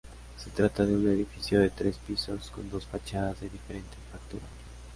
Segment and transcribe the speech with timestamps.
[0.35, 4.45] Se trata de un edificio de tres pisos con dos fachadas de diferente factura.